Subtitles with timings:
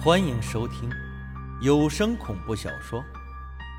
[0.00, 0.88] 欢迎收听
[1.60, 3.00] 有声恐怖小说《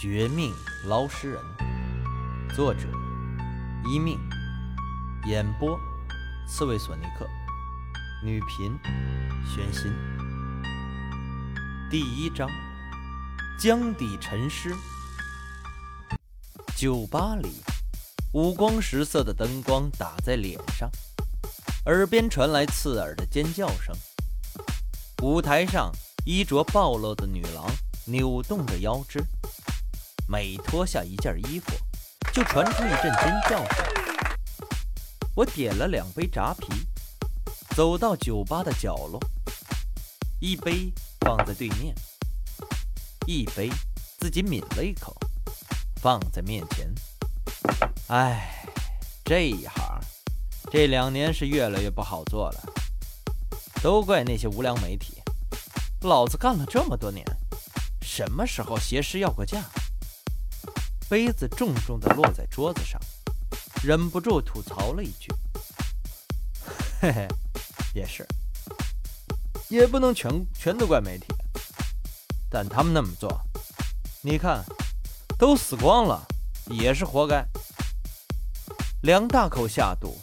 [0.00, 0.54] 绝命
[0.86, 1.42] 捞尸人》，
[2.54, 2.86] 作者：
[3.84, 4.16] 一命，
[5.26, 5.76] 演播：
[6.46, 7.28] 刺猬索尼克，
[8.24, 8.78] 女频：
[9.44, 9.92] 玄心。
[11.90, 12.48] 第一章：
[13.58, 14.72] 江底沉尸。
[16.76, 17.60] 酒吧里，
[18.34, 20.88] 五光十色的灯光打在脸上，
[21.86, 23.92] 耳边传来刺耳的尖叫声。
[25.22, 25.90] 舞台上，
[26.26, 27.66] 衣着暴露的女郎
[28.06, 29.22] 扭动着腰肢，
[30.26, 31.70] 每脱下一件衣服，
[32.32, 33.84] 就传出一阵尖叫声。
[35.34, 36.66] 我点了两杯扎啤，
[37.76, 39.20] 走到酒吧的角落，
[40.40, 41.94] 一杯放在对面，
[43.26, 43.68] 一杯
[44.18, 45.14] 自己抿了一口，
[46.00, 46.90] 放在面前。
[48.06, 48.64] 唉，
[49.26, 50.00] 这一行，
[50.70, 52.62] 这两年是越来越不好做了，
[53.82, 55.18] 都怪那些无良媒体。
[56.04, 57.24] 老子干了这么多年，
[58.02, 59.64] 什么时候携尸要过价？
[61.08, 63.00] 杯子重重地落在桌子上，
[63.82, 65.32] 忍不住吐槽了一句
[67.00, 67.26] ：“嘿嘿，
[67.94, 68.26] 也是，
[69.70, 71.26] 也不能全全都怪媒体。
[72.50, 73.40] 但他们那么做，
[74.20, 74.62] 你看，
[75.38, 76.22] 都死光了，
[76.66, 77.46] 也是活该。”
[79.00, 80.18] 两大口下肚，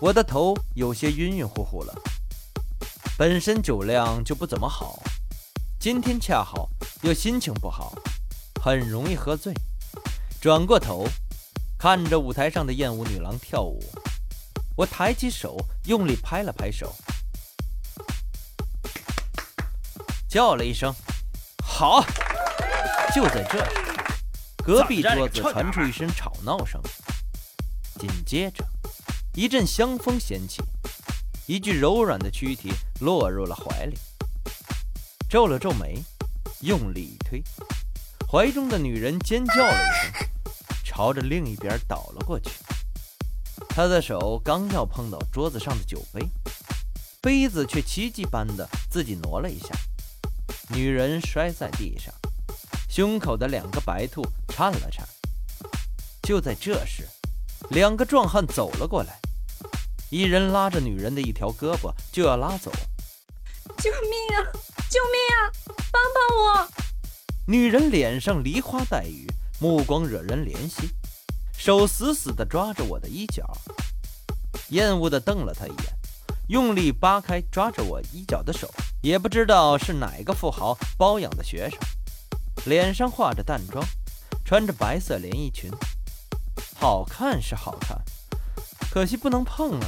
[0.00, 1.94] 我的头有些晕晕乎乎了。
[3.18, 4.97] 本身酒量就不怎么好。
[5.90, 6.68] 今天恰好
[7.00, 7.94] 又心情不好，
[8.62, 9.54] 很容易喝醉。
[10.38, 11.06] 转过头，
[11.78, 13.82] 看着舞台上的艳舞女郎跳舞，
[14.76, 16.94] 我抬起手，用力拍了拍手，
[20.28, 20.94] 叫了一声
[21.64, 22.04] “好”。
[23.14, 23.66] 就在这，
[24.62, 26.78] 隔壁桌子传出一声吵闹声，
[27.98, 28.62] 紧接着
[29.32, 30.62] 一阵香风掀起，
[31.46, 33.96] 一具柔软的躯体落入了怀里。
[35.28, 36.02] 皱了皱眉，
[36.60, 37.42] 用力一推，
[38.26, 40.28] 怀中的女人尖叫了一声，
[40.82, 42.50] 朝着另一边倒了过去。
[43.68, 46.26] 他的手刚要碰到桌子上的酒杯，
[47.20, 49.68] 杯子却奇迹般的自己挪了一下，
[50.70, 52.12] 女人摔在地上，
[52.88, 55.06] 胸口的两个白兔颤了颤。
[56.22, 57.06] 就在这时，
[57.68, 59.18] 两个壮汉走了过来，
[60.08, 62.72] 一人拉着女人的一条胳膊就要拉走。
[63.76, 64.77] 救命啊！
[64.90, 65.52] 救命啊！
[65.92, 66.68] 帮帮我！
[67.46, 69.26] 女人脸上梨花带雨，
[69.58, 70.90] 目光惹人怜惜，
[71.56, 73.44] 手死死地抓着我的衣角，
[74.70, 75.94] 厌恶地瞪了他一眼，
[76.48, 78.72] 用力扒开抓着我衣角的手。
[79.00, 81.78] 也不知道是哪个富豪包养的学生，
[82.66, 83.84] 脸上化着淡妆，
[84.44, 85.70] 穿着白色连衣裙，
[86.74, 87.96] 好看是好看，
[88.90, 89.86] 可惜不能碰啊！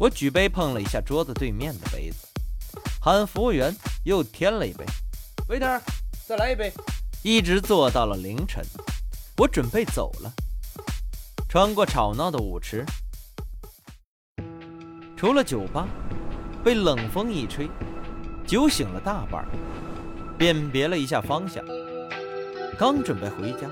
[0.00, 2.31] 我举杯碰了一下桌子对面的杯子。
[3.04, 3.74] 喊服务员，
[4.04, 4.84] 又添了一杯。
[5.48, 5.80] waiter，
[6.24, 6.72] 再来一杯。
[7.24, 8.64] 一直坐到了凌晨，
[9.38, 10.32] 我准备走了。
[11.48, 12.86] 穿过吵闹的舞池，
[15.16, 15.88] 除了酒吧，
[16.62, 17.68] 被冷风一吹，
[18.46, 19.44] 酒醒了大半。
[20.38, 21.64] 辨别了一下方向，
[22.78, 23.68] 刚准备回家，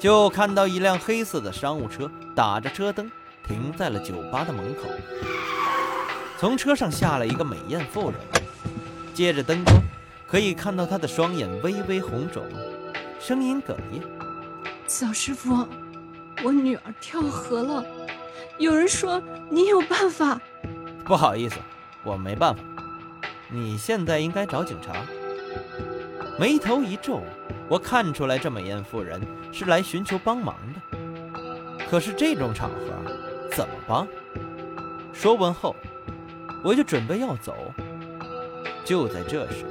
[0.00, 3.08] 就看到一辆黑色的商务车打着车灯
[3.46, 4.82] 停在了酒吧的门口。
[6.42, 8.18] 从车上下来一个美艳妇人，
[9.14, 9.80] 借着灯光
[10.26, 12.42] 可以看到她的双眼微微红肿，
[13.20, 14.02] 声音哽咽
[14.88, 15.64] ：“小师傅，
[16.42, 17.86] 我女儿跳河了，
[18.58, 20.40] 有人说你有办法。
[21.06, 21.60] ”“不好意思，
[22.02, 22.60] 我没办法。
[23.48, 24.94] 你现在应该找警察。”
[26.40, 27.22] 眉头一皱，
[27.68, 30.98] 我看出来这美艳妇人是来寻求帮忙的，
[31.88, 32.76] 可是这种场合
[33.52, 34.08] 怎么帮？
[35.12, 35.76] 说完后。
[36.64, 37.72] 我就准备要走，
[38.84, 39.64] 就在这时，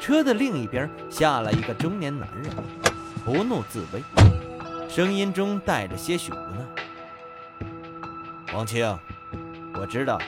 [0.00, 2.50] 车的另一边下来一个中年男人，
[3.22, 4.02] 不怒自威，
[4.88, 7.68] 声音中带着些许无奈
[8.54, 8.98] ：“王青，
[9.74, 10.18] 我知道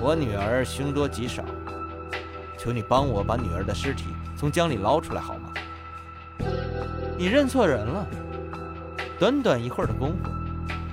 [0.00, 1.44] 我女儿凶多吉少，
[2.58, 5.52] 求你帮我把女儿的尸体从江里捞出来好吗？”
[7.16, 8.04] 你认错人了。
[9.18, 10.30] 短短一会儿的功夫，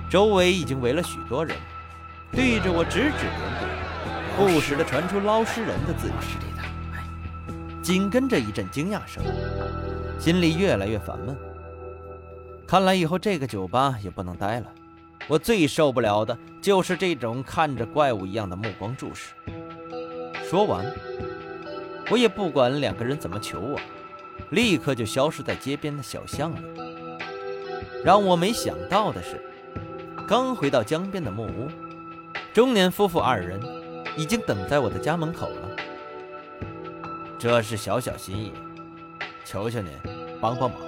[0.08, 1.54] 周围已经围了许多人。
[2.34, 3.66] 对着我指指点点，
[4.36, 6.16] 不时的传出捞尸人的字眼，
[7.80, 9.22] 紧跟着一阵惊讶声，
[10.18, 11.36] 心里越来越烦闷。
[12.66, 14.66] 看来以后这个酒吧也不能待了。
[15.28, 19.32] 我最受不了的就是这种看着怪物一样的目光注视。
[20.42, 20.84] 说完，
[22.10, 23.78] 我也不管两个人怎么求我，
[24.50, 26.58] 立刻就消失在街边的小巷里。
[28.04, 29.40] 让我没想到的是，
[30.26, 31.70] 刚回到江边的木屋。
[32.54, 33.60] 中年夫妇二人
[34.16, 35.68] 已经等在我的家门口了。
[37.36, 38.52] 这是小小心意，
[39.44, 39.90] 求求您
[40.40, 40.78] 帮帮忙。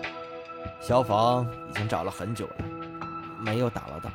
[0.81, 2.65] 消防已经找了很久了，
[3.41, 4.09] 没有打捞到。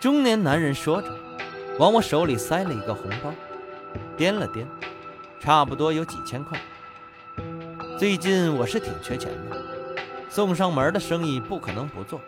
[0.00, 1.14] 中年男人说着，
[1.78, 3.30] 往我手里塞了一个红包，
[4.16, 4.64] 掂了掂，
[5.38, 6.58] 差不多有几千块。
[7.98, 9.56] 最近我是挺缺钱的，
[10.30, 12.22] 送上门的生意不可能不做，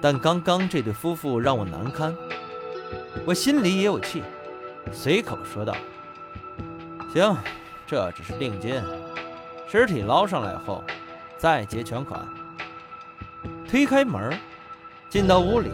[0.00, 2.16] 但刚刚这对夫妇让我难堪，
[3.24, 4.22] 我心里也有气，
[4.92, 5.74] 随口说道
[7.12, 7.36] ：“行，
[7.86, 8.80] 这只是定金，
[9.68, 10.84] 尸体捞上来后
[11.38, 12.20] 再结全款。”
[13.68, 14.32] 推开门，
[15.08, 15.70] 进到屋里，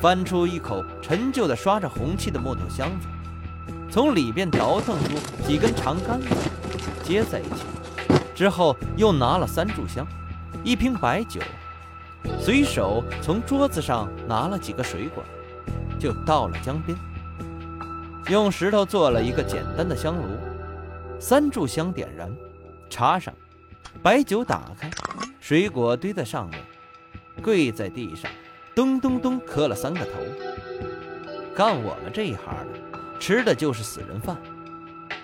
[0.00, 3.06] 翻出一口陈旧的、刷着红漆的木头箱子，
[3.90, 5.16] 从里边倒腾出
[5.46, 6.28] 几根长杆子，
[7.02, 7.64] 接在一起。
[8.34, 10.06] 之后又拿了三炷香，
[10.64, 11.40] 一瓶白酒，
[12.40, 15.22] 随手从桌子上拿了几个水果，
[15.98, 16.96] 就到了江边，
[18.28, 20.22] 用石头做了一个简单的香炉，
[21.18, 22.30] 三炷香点燃，
[22.90, 23.32] 插上，
[24.02, 24.90] 白酒打开，
[25.40, 26.60] 水果堆在上面，
[27.42, 28.30] 跪在地上，
[28.74, 30.10] 咚咚咚磕了三个头。
[31.54, 34.36] 干我们这一行的，吃的就是死人饭，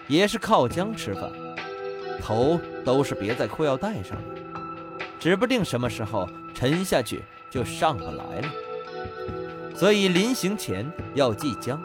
[0.07, 1.31] 也是靠江吃饭。
[2.23, 4.41] 头都是别在裤腰带上的，
[5.19, 8.49] 指不定什么时候沉下去就上不来了。
[9.81, 10.85] 所以临行前
[11.15, 11.83] 要祭江，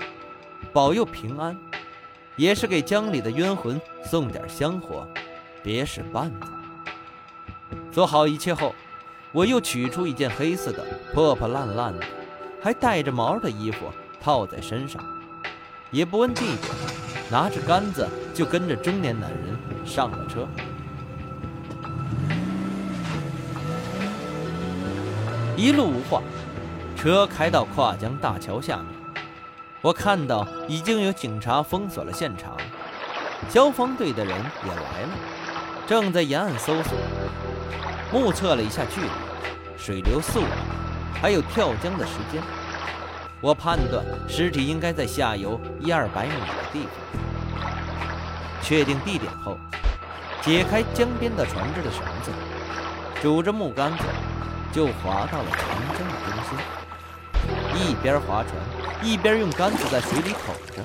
[0.74, 1.58] 保佑平安，
[2.36, 5.08] 也是给江里的冤魂送点香火，
[5.64, 6.52] 别使绊子。
[7.94, 8.76] 做好一切后，
[9.32, 12.06] 我又取出一件黑色的破破烂烂的，
[12.62, 13.86] 还带着毛的衣服
[14.20, 15.02] 套在身上，
[15.90, 16.76] 也不问地点，
[17.32, 19.58] 拿着杆子就跟着中年男人。
[19.86, 20.46] 上了车，
[25.56, 26.22] 一路无话。
[26.96, 29.24] 车开到跨江大桥下面，
[29.82, 32.58] 我看到已经有警察封锁了现场，
[33.50, 35.10] 消防队的人也来了，
[35.86, 36.94] 正在沿岸搜索。
[38.12, 39.10] 目测了一下距离、
[39.78, 40.48] 水流速度，
[41.22, 42.42] 还有跳江的时间，
[43.42, 46.90] 我判断尸体应该在下游一二百米的地方。
[48.62, 49.58] 确定地点后，
[50.42, 52.32] 解开江边的船只的绳子，
[53.22, 54.04] 拄着木杆子，
[54.72, 55.60] 就划到了长
[55.94, 56.85] 江的中心。
[57.76, 58.56] 一边划船，
[59.04, 60.82] 一边用杆子在水里口着。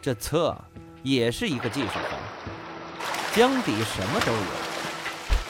[0.00, 0.56] 这测
[1.02, 4.38] 也是一个技术活，江底什么都有，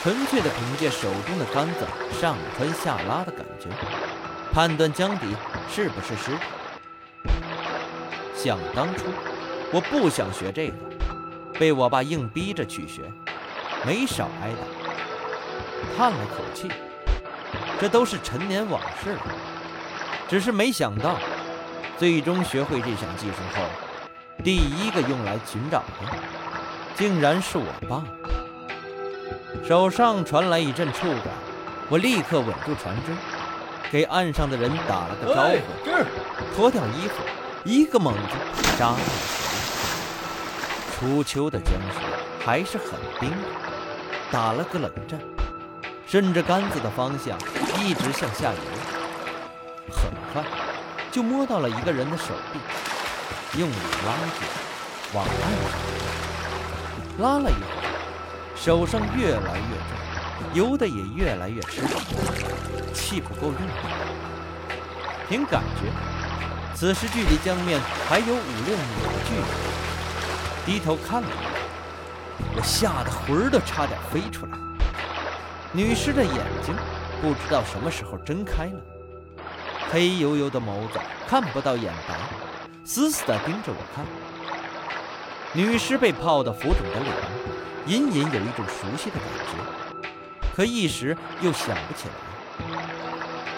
[0.03, 1.87] 纯粹的凭借手中的杆子
[2.21, 3.69] 上穿下拉的感觉，
[4.53, 5.27] 判断江底
[5.71, 6.43] 是不是尸体。
[8.35, 9.05] 想当初，
[9.73, 10.75] 我不想学这个。
[11.59, 13.03] 被我爸硬逼着去学，
[13.87, 15.97] 没少挨打。
[15.97, 16.69] 叹了口气，
[17.79, 19.23] 这都是陈年往事了。
[20.33, 21.19] 只是没想到，
[21.99, 23.63] 最终学会这项技术后，
[24.43, 26.17] 第一个用来寻找的，
[26.95, 28.03] 竟然是我爸。
[29.63, 31.25] 手上传来一阵触感，
[31.91, 33.13] 我立刻稳住船只，
[33.91, 37.23] 给岸上的人打了个招呼，脱掉衣服，
[37.65, 38.21] 一个猛子
[38.79, 38.95] 扎。
[40.97, 42.03] 初秋的江水
[42.43, 43.37] 还是很冰的，
[44.31, 45.21] 打了个冷战，
[46.07, 47.37] 顺着杆子的方向
[47.85, 48.82] 一直向下游，
[50.33, 50.43] 快
[51.11, 52.59] 就摸到了一个人的手臂，
[53.61, 53.75] 用力
[54.07, 54.45] 拉住，
[55.15, 55.73] 往岸上
[57.19, 57.83] 拉了一会儿，
[58.57, 59.95] 手上越来越重，
[60.55, 61.89] 游的也越来越吃力，
[62.95, 63.57] 气不够用。
[65.29, 65.91] 凭感觉，
[66.75, 69.43] 此时距离江面还有五六米的距离。
[70.65, 71.51] 低头看了一眼，
[72.57, 73.51] 我吓得魂儿。
[73.51, 74.53] 都差点飞出来。
[75.73, 76.35] 女尸的眼
[76.65, 76.75] 睛
[77.21, 78.81] 不知道什么时候睁开了，
[79.93, 82.19] 黑黝黝的眸子看不到眼白，
[82.83, 84.07] 死死地盯着我看。
[85.53, 87.15] 女尸被泡得浮肿的脸，
[87.85, 89.53] 隐隐有一种熟悉的感觉，
[90.57, 92.15] 可一时又想不起来。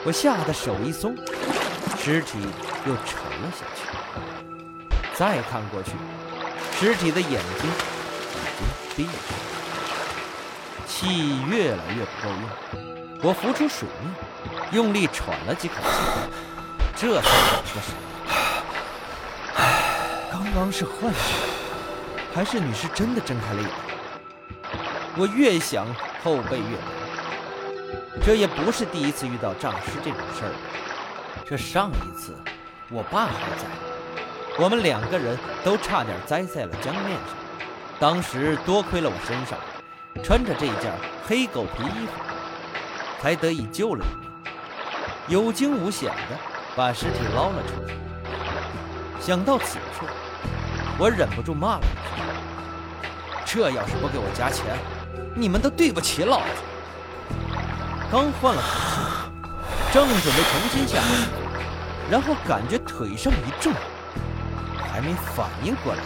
[0.04, 1.16] 我吓得手一松，
[1.96, 2.40] 尸体
[2.84, 3.86] 又沉了下去。
[5.14, 5.92] 再看过去。
[6.80, 7.70] 尸体的眼睛
[8.50, 9.20] 已经闭上了，
[10.84, 13.03] 气越来越不够用。
[13.22, 14.12] 我浮出水面，
[14.72, 15.80] 用力喘了几口气，
[16.94, 17.94] 这才缓过神
[18.26, 18.32] 来。
[20.30, 21.18] 刚刚是幻觉，
[22.34, 23.70] 还是女尸真的睁开了眼？
[25.16, 25.86] 我越想
[26.22, 26.78] 后背越凉。
[28.24, 30.56] 这也不是第一次遇到诈尸这种事儿了。
[31.46, 32.34] 这上一次，
[32.90, 33.64] 我爸还在。
[34.58, 37.34] 我们两个人都差点栽在了江面上，
[37.98, 39.58] 当时多亏了我身上
[40.22, 40.92] 穿着这件
[41.26, 42.12] 黑狗皮衣服，
[43.24, 46.38] 才得以救了一命，有惊无险的
[46.76, 47.94] 把尸体捞了出来。
[49.18, 50.04] 想到此处，
[50.98, 52.22] 我忍不住骂了一句
[53.46, 54.76] ：“这要是不给我加钱，
[55.34, 56.44] 你们都对不起老子。
[58.12, 61.16] 刚换了口气，正准备重新下水，
[62.10, 63.72] 然后感觉腿上一重，
[64.92, 66.02] 还没反应过来，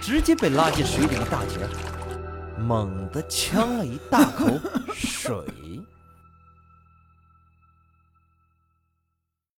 [0.00, 1.68] 直接被拉进水里一大截，
[2.56, 4.58] 猛地呛了一大口
[4.94, 5.36] 水。